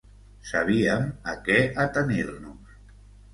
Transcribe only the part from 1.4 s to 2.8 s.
què atenir-nos.